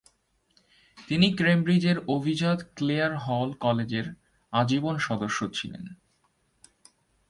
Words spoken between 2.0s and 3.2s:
অভিজাত ক্লেয়ার